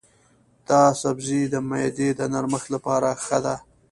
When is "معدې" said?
1.69-2.09